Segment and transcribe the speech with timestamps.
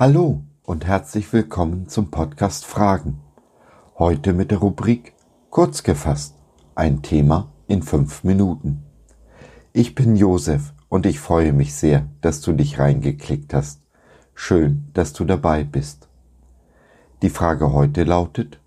[0.00, 3.20] Hallo und herzlich willkommen zum Podcast Fragen.
[3.98, 5.12] Heute mit der Rubrik
[5.50, 6.36] Kurz gefasst,
[6.74, 8.82] ein Thema in fünf Minuten.
[9.74, 13.82] Ich bin Josef und ich freue mich sehr, dass du dich reingeklickt hast.
[14.32, 16.08] Schön, dass du dabei bist.
[17.20, 18.58] Die Frage heute lautet,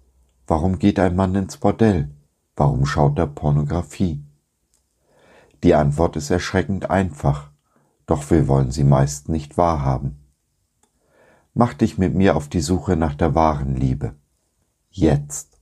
[0.46, 2.12] warum geht ein Mann ins Bordell?
[2.56, 4.24] Warum schaut er Pornografie?
[5.64, 7.50] Die Antwort ist erschreckend einfach,
[8.06, 10.23] doch wir wollen sie meist nicht wahrhaben.
[11.56, 14.16] Mach dich mit mir auf die Suche nach der wahren Liebe.
[14.90, 15.62] Jetzt.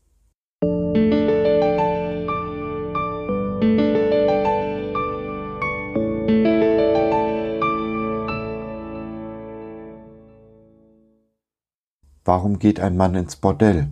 [12.23, 13.89] Warum geht ein Mann ins Bordell?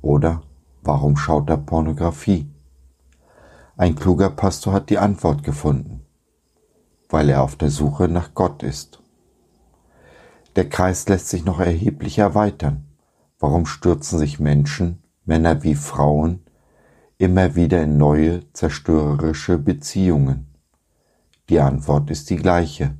[0.00, 0.40] Oder
[0.82, 2.50] warum schaut er Pornografie?
[3.76, 6.06] Ein kluger Pastor hat die Antwort gefunden,
[7.10, 9.01] weil er auf der Suche nach Gott ist.
[10.56, 12.84] Der Kreis lässt sich noch erheblich erweitern.
[13.38, 16.44] Warum stürzen sich Menschen, Männer wie Frauen,
[17.16, 20.54] immer wieder in neue zerstörerische Beziehungen?
[21.48, 22.94] Die Antwort ist die gleiche,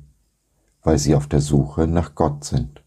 [0.81, 2.83] weil sie auf der Suche nach Gott sind.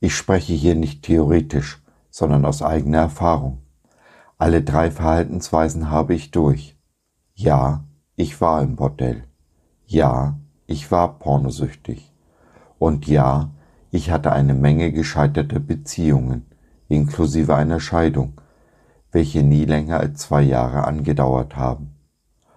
[0.00, 3.58] Ich spreche hier nicht theoretisch, sondern aus eigener Erfahrung.
[4.38, 6.76] Alle drei Verhaltensweisen habe ich durch.
[7.34, 7.84] Ja,
[8.16, 9.24] ich war im Bordell.
[9.86, 12.11] Ja, ich war pornosüchtig.
[12.82, 13.52] Und ja,
[13.92, 16.46] ich hatte eine Menge gescheiterter Beziehungen,
[16.88, 18.40] inklusive einer Scheidung,
[19.12, 21.94] welche nie länger als zwei Jahre angedauert haben.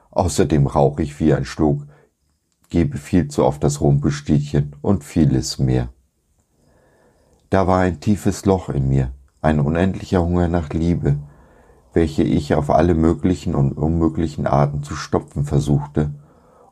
[0.09, 1.85] Außerdem rauche ich wie ein Schlug,
[2.69, 5.89] gebe viel zu oft das Rumpelstilchen und vieles mehr.
[7.51, 9.11] Da war ein tiefes Loch in mir,
[9.43, 11.19] ein unendlicher Hunger nach Liebe,
[11.93, 16.15] welche ich auf alle möglichen und unmöglichen Arten zu stopfen versuchte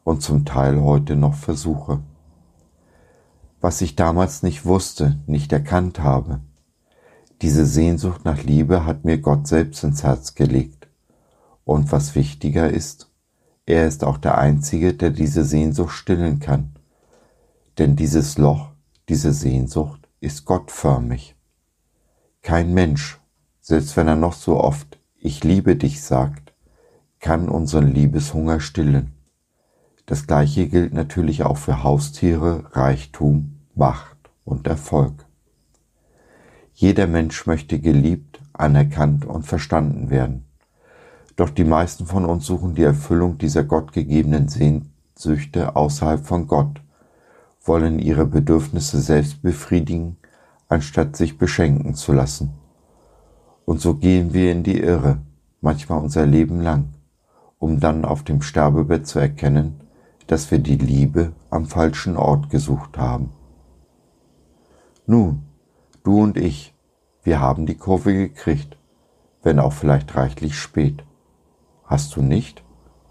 [0.04, 2.02] und zum Teil heute noch versuche.
[3.64, 6.42] Was ich damals nicht wusste, nicht erkannt habe.
[7.42, 10.90] Diese Sehnsucht nach Liebe hat mir Gott selbst ins Herz gelegt.
[11.64, 13.10] Und was wichtiger ist,
[13.66, 16.76] er ist auch der Einzige, der diese Sehnsucht stillen kann.
[17.78, 18.72] Denn dieses Loch,
[19.08, 21.38] diese Sehnsucht ist gottförmig.
[22.42, 23.22] Kein Mensch,
[23.62, 26.54] selbst wenn er noch so oft ich liebe dich sagt,
[27.22, 29.14] kann unseren Liebeshunger stillen.
[30.06, 35.26] Das gleiche gilt natürlich auch für Haustiere, Reichtum, Macht und Erfolg.
[36.76, 40.46] Jeder Mensch möchte geliebt, anerkannt und verstanden werden.
[41.36, 46.82] Doch die meisten von uns suchen die Erfüllung dieser gottgegebenen Sehnsüchte außerhalb von Gott,
[47.64, 50.18] wollen ihre Bedürfnisse selbst befriedigen,
[50.70, 52.54] anstatt sich beschenken zu lassen.
[53.66, 55.18] Und so gehen wir in die Irre,
[55.62, 56.90] manchmal unser Leben lang,
[57.58, 59.80] um dann auf dem Sterbebett zu erkennen,
[60.28, 63.32] dass wir die Liebe am falschen Ort gesucht haben.
[65.06, 65.44] Nun,
[66.04, 66.74] du und ich,
[67.24, 68.78] wir haben die Kurve gekriegt,
[69.42, 71.04] wenn auch vielleicht reichlich spät.
[71.84, 72.64] Hast du nicht?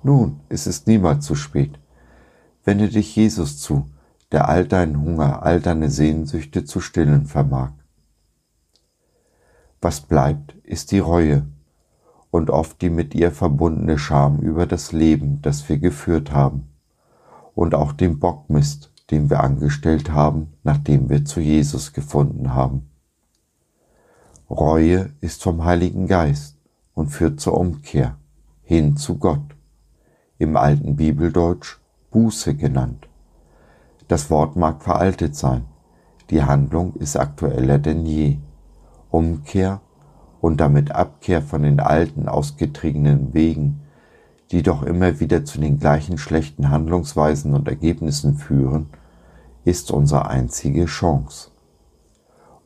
[0.02, 1.78] Nun, es ist niemals zu spät.
[2.64, 3.90] Wende dich Jesus zu,
[4.30, 7.72] der all deinen Hunger, all deine Sehnsüchte zu stillen vermag.
[9.80, 11.46] Was bleibt, ist die Reue
[12.30, 16.68] und oft die mit ihr verbundene Scham über das Leben, das wir geführt haben
[17.54, 22.90] und auch den Bockmist, den wir angestellt haben, nachdem wir zu Jesus gefunden haben.
[24.48, 26.56] Reue ist vom Heiligen Geist
[26.94, 28.16] und führt zur Umkehr
[28.62, 29.54] hin zu Gott,
[30.38, 31.78] im alten Bibeldeutsch
[32.10, 33.06] Buße genannt.
[34.08, 35.66] Das Wort mag veraltet sein,
[36.30, 38.38] die Handlung ist aktueller denn je.
[39.10, 39.82] Umkehr
[40.40, 43.82] und damit Abkehr von den alten, ausgetriebenen Wegen,
[44.50, 48.86] die doch immer wieder zu den gleichen schlechten Handlungsweisen und Ergebnissen führen,
[49.64, 51.50] ist unsere einzige Chance.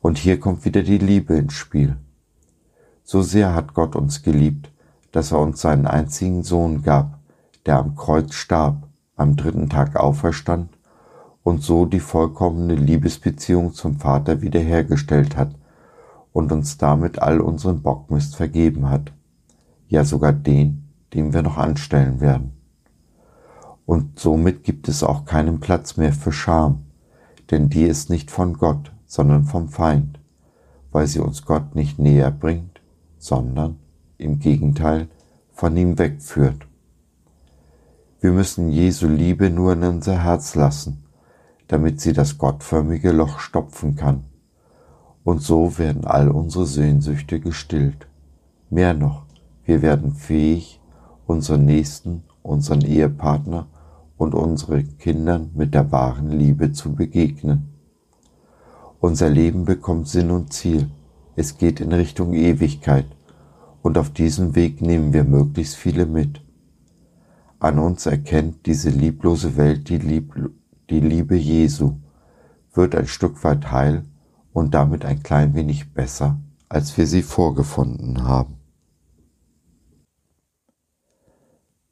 [0.01, 1.97] Und hier kommt wieder die Liebe ins Spiel.
[3.03, 4.71] So sehr hat Gott uns geliebt,
[5.11, 7.19] dass er uns seinen einzigen Sohn gab,
[7.65, 10.77] der am Kreuz starb, am dritten Tag auferstand
[11.43, 15.55] und so die vollkommene Liebesbeziehung zum Vater wiederhergestellt hat
[16.33, 19.11] und uns damit all unseren Bockmist vergeben hat,
[19.87, 22.53] ja sogar den, den wir noch anstellen werden.
[23.85, 26.86] Und somit gibt es auch keinen Platz mehr für Scham,
[27.51, 30.19] denn die ist nicht von Gott, sondern vom Feind,
[30.91, 32.81] weil sie uns Gott nicht näher bringt,
[33.17, 33.77] sondern
[34.17, 35.07] im Gegenteil
[35.51, 36.67] von ihm wegführt.
[38.19, 41.03] Wir müssen Jesu Liebe nur in unser Herz lassen,
[41.67, 44.23] damit sie das gottförmige Loch stopfen kann
[45.27, 48.07] und so werden all unsere Sehnsüchte gestillt.
[48.69, 49.25] Mehr noch,
[49.65, 50.79] wir werden fähig,
[51.25, 53.67] unseren Nächsten, unseren Ehepartner
[54.17, 57.73] und unsere Kindern mit der wahren Liebe zu begegnen.
[58.99, 60.89] Unser Leben bekommt Sinn und Ziel.
[61.35, 63.05] Es geht in Richtung Ewigkeit.
[63.83, 66.41] Und auf diesem Weg nehmen wir möglichst viele mit.
[67.59, 70.33] An uns erkennt diese lieblose Welt die, Lieb
[70.89, 71.97] die Liebe Jesu,
[72.73, 74.03] wird ein Stück weit heil
[74.51, 78.55] und damit ein klein wenig besser, als wir sie vorgefunden haben.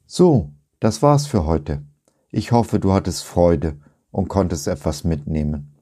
[0.06, 1.82] So, das war's für heute.
[2.36, 3.78] Ich hoffe, du hattest Freude
[4.10, 5.74] und konntest etwas mitnehmen.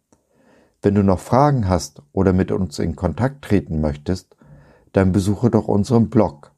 [0.82, 4.36] Wenn du noch Fragen hast oder mit uns in Kontakt treten möchtest,
[4.92, 6.52] dann besuche doch unseren Blog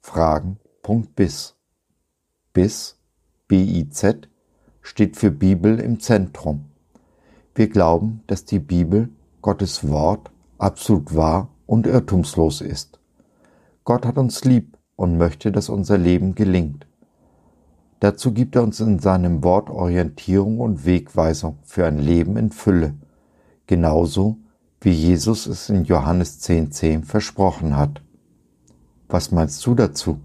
[0.00, 1.56] fragen.biz.
[2.54, 2.98] Biz,
[3.46, 4.30] B-I-Z,
[4.80, 6.70] steht für Bibel im Zentrum.
[7.54, 9.10] Wir glauben, dass die Bibel,
[9.42, 12.98] Gottes Wort, absolut wahr und irrtumslos ist.
[13.84, 16.86] Gott hat uns lieb und möchte, dass unser Leben gelingt.
[18.04, 22.92] Dazu gibt er uns in seinem Wort Orientierung und Wegweisung für ein Leben in Fülle,
[23.66, 24.36] genauso
[24.82, 28.02] wie Jesus es in Johannes 10.10 10 versprochen hat.
[29.08, 30.20] Was meinst du dazu?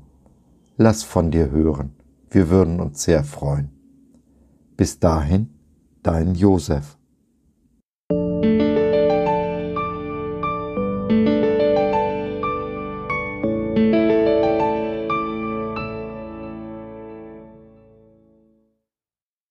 [0.75, 1.95] Lass von dir hören.
[2.29, 3.69] Wir würden uns sehr freuen.
[4.75, 5.47] Bis dahin,
[6.03, 6.98] dein Josef.